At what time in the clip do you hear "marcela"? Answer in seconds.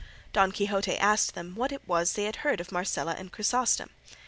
2.71-3.11